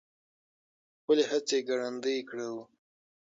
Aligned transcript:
خپلې 0.99 1.23
هڅې 1.31 1.57
ګړندۍ 1.69 2.19
کړو. 2.29 2.51